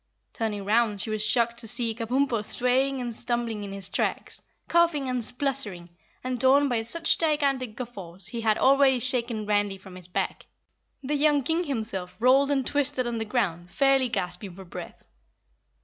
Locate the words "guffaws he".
7.75-8.41